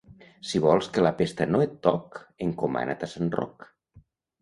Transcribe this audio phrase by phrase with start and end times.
[0.51, 2.19] Si vols que la pesta no et toc,
[2.49, 3.73] encomana't a Sant Roc.